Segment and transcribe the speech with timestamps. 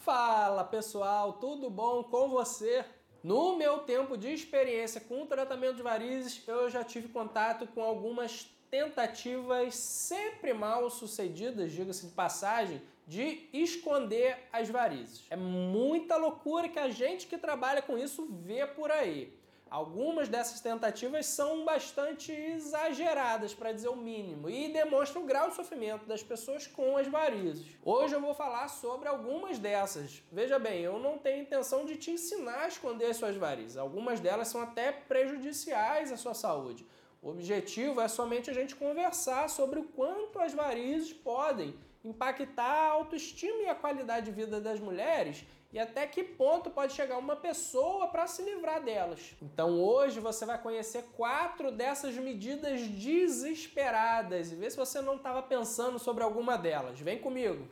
[0.00, 2.86] Fala pessoal, tudo bom com você?
[3.22, 7.82] No meu tempo de experiência com o tratamento de varizes, eu já tive contato com
[7.82, 15.26] algumas tentativas sempre mal sucedidas, diga-se de passagem, de esconder as varizes.
[15.28, 19.38] É muita loucura que a gente que trabalha com isso vê por aí.
[19.70, 25.54] Algumas dessas tentativas são bastante exageradas, para dizer o mínimo, e demonstram o grau de
[25.54, 27.78] sofrimento das pessoas com as varizes.
[27.84, 30.24] Hoje eu vou falar sobre algumas dessas.
[30.32, 33.76] Veja bem, eu não tenho intenção de te ensinar a esconder suas varizes.
[33.76, 36.84] Algumas delas são até prejudiciais à sua saúde.
[37.22, 42.90] O objetivo é somente a gente conversar sobre o quanto as varizes podem impactar a
[42.92, 47.36] autoestima e a qualidade de vida das mulheres e até que ponto pode chegar uma
[47.36, 49.36] pessoa para se livrar delas.
[49.40, 55.42] Então hoje você vai conhecer quatro dessas medidas desesperadas e ver se você não estava
[55.42, 56.98] pensando sobre alguma delas.
[56.98, 57.68] Vem comigo!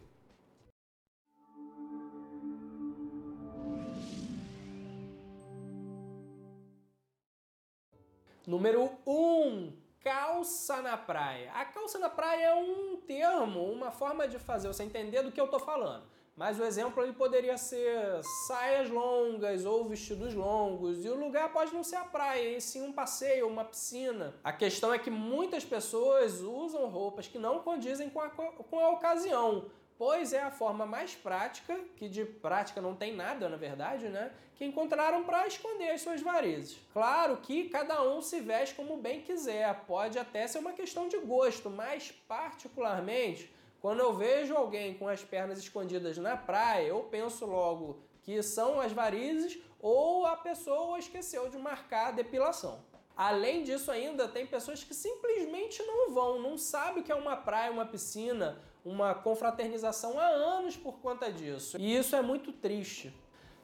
[8.47, 9.11] Número 1.
[9.13, 11.53] Um, calça na praia.
[11.53, 15.41] A calça na praia é um termo, uma forma de fazer você entender do que
[15.41, 16.05] eu estou falando.
[16.39, 21.75] Mas o exemplo ele poderia ser saias longas ou vestidos longos, e o lugar pode
[21.75, 24.33] não ser a praia, e sim um passeio, uma piscina.
[24.45, 28.91] A questão é que muitas pessoas usam roupas que não condizem com a, com a
[28.91, 34.09] ocasião, pois é a forma mais prática, que de prática não tem nada, na verdade,
[34.09, 34.31] né?
[34.55, 36.79] Que encontraram para esconder as suas varizes.
[36.93, 41.19] Claro que cada um se veste como bem quiser, pode até ser uma questão de
[41.19, 47.47] gosto, mas particularmente quando eu vejo alguém com as pernas escondidas na praia, eu penso
[47.47, 52.85] logo que são as varizes ou a pessoa esqueceu de marcar a depilação.
[53.19, 57.37] Além disso, ainda tem pessoas que simplesmente não vão, não sabem o que é uma
[57.37, 61.77] praia, uma piscina, uma confraternização há anos por conta disso.
[61.81, 63.13] E isso é muito triste.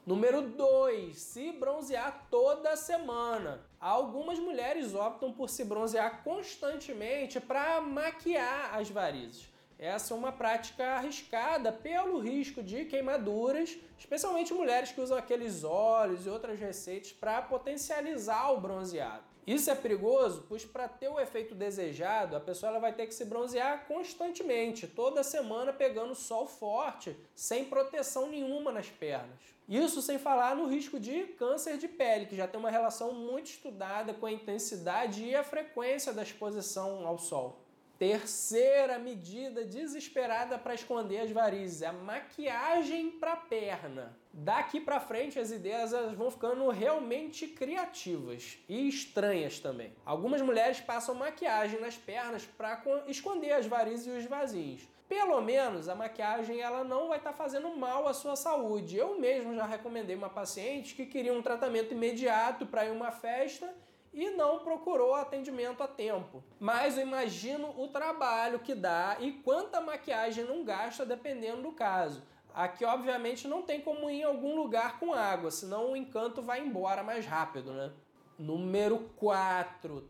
[0.05, 3.65] Número 2, se bronzear toda semana.
[3.79, 9.47] Algumas mulheres optam por se bronzear constantemente para maquiar as varizes.
[9.77, 16.25] Essa é uma prática arriscada pelo risco de queimaduras, especialmente mulheres que usam aqueles óleos
[16.25, 19.23] e outras receitas para potencializar o bronzeado.
[19.45, 23.13] Isso é perigoso, pois para ter o efeito desejado, a pessoa ela vai ter que
[23.13, 29.37] se bronzear constantemente, toda semana pegando sol forte, sem proteção nenhuma nas pernas.
[29.69, 33.47] Isso sem falar no risco de câncer de pele, que já tem uma relação muito
[33.47, 37.64] estudada com a intensidade e a frequência da exposição ao sol.
[37.97, 44.17] Terceira medida desesperada para esconder as varizes a maquiagem para perna.
[44.33, 49.93] Daqui para frente as ideias vão ficando realmente criativas e estranhas também.
[50.05, 54.81] Algumas mulheres passam maquiagem nas pernas para esconder as varizes e os vasinhos.
[55.07, 58.97] Pelo menos a maquiagem ela não vai estar tá fazendo mal à sua saúde.
[58.97, 63.73] Eu mesmo já recomendei uma paciente que queria um tratamento imediato para ir uma festa
[64.15, 66.41] e não procurou atendimento a tempo.
[66.57, 72.23] Mas eu imagino o trabalho que dá e quanta maquiagem não gasta dependendo do caso.
[72.53, 76.61] Aqui, obviamente, não tem como ir em algum lugar com água, senão o encanto vai
[76.61, 77.91] embora mais rápido, né?
[78.39, 80.09] Número 4.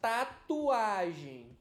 [0.00, 1.56] Tatuagem.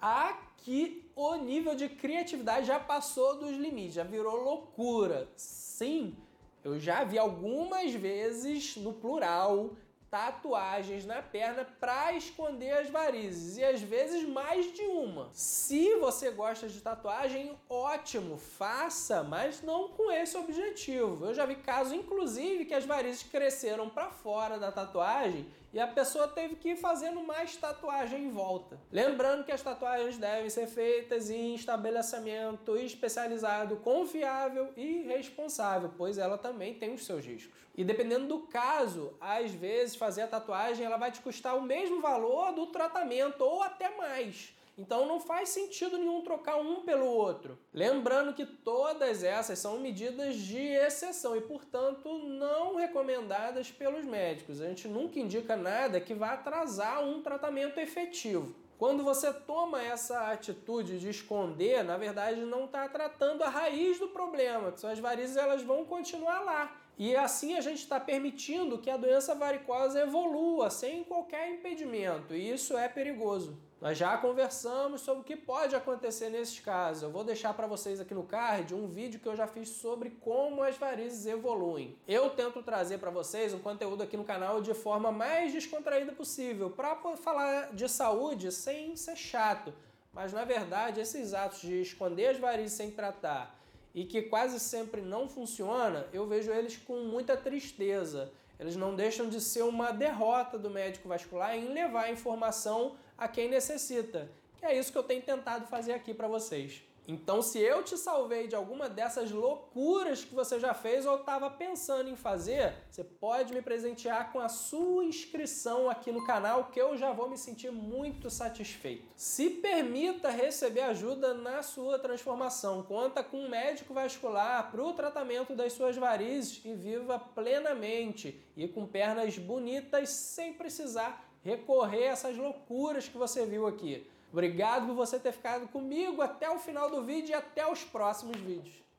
[0.00, 5.28] Aqui o nível de criatividade já passou dos limites, já virou loucura.
[5.36, 6.16] Sim,
[6.62, 9.70] eu já vi algumas vezes, no plural,
[10.10, 15.30] tatuagens na perna para esconder as varizes e às vezes mais de uma.
[15.32, 21.26] Se você gosta de tatuagem, ótimo, faça, mas não com esse objetivo.
[21.26, 25.86] Eu já vi casos inclusive que as varizes cresceram para fora da tatuagem e a
[25.86, 28.80] pessoa teve que ir fazendo mais tatuagem em volta.
[28.90, 36.36] Lembrando que as tatuagens devem ser feitas em estabelecimento especializado, confiável e responsável, pois ela
[36.36, 37.60] também tem os seus riscos.
[37.76, 42.00] E dependendo do caso, às vezes fazer a tatuagem ela vai te custar o mesmo
[42.00, 44.52] valor do tratamento ou até mais.
[44.78, 47.58] Então não faz sentido nenhum trocar um pelo outro.
[47.72, 54.60] Lembrando que todas essas são medidas de exceção e, portanto, não recomendadas pelos médicos.
[54.60, 58.54] A gente nunca indica nada que vá atrasar um tratamento efetivo.
[58.80, 64.08] Quando você toma essa atitude de esconder, na verdade não está tratando a raiz do
[64.08, 66.80] problema, que são as varizes, elas vão continuar lá.
[66.96, 72.50] E assim a gente está permitindo que a doença varicosa evolua sem qualquer impedimento, e
[72.50, 73.58] isso é perigoso.
[73.80, 77.02] Nós já conversamos sobre o que pode acontecer nesses casos.
[77.02, 80.10] Eu vou deixar para vocês aqui no card um vídeo que eu já fiz sobre
[80.20, 81.96] como as varizes evoluem.
[82.06, 86.68] Eu tento trazer para vocês um conteúdo aqui no canal de forma mais descontraída possível,
[86.68, 89.72] para falar de saúde sem ser chato
[90.12, 93.58] Mas na verdade, esses atos de esconder as varizes sem tratar
[93.94, 98.30] e que quase sempre não funciona, eu vejo eles com muita tristeza.
[98.58, 103.28] Eles não deixam de ser uma derrota do médico vascular em levar a informação a
[103.28, 104.28] quem necessita.
[104.56, 106.82] Que é isso que eu tenho tentado fazer aqui para vocês.
[107.08, 111.50] Então, se eu te salvei de alguma dessas loucuras que você já fez ou estava
[111.50, 116.80] pensando em fazer, você pode me presentear com a sua inscrição aqui no canal, que
[116.80, 119.08] eu já vou me sentir muito satisfeito.
[119.16, 122.84] Se permita receber ajuda na sua transformação.
[122.84, 128.68] Conta com um médico vascular para o tratamento das suas varizes e viva plenamente e
[128.68, 134.06] com pernas bonitas sem precisar recorrer a essas loucuras que você viu aqui.
[134.32, 138.36] Obrigado por você ter ficado comigo até o final do vídeo e até os próximos
[138.36, 138.89] vídeos.